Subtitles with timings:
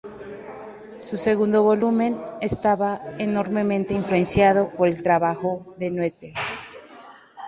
[0.97, 6.33] Su segundo volumen está enormemente influenciado por el trabajo de Noether.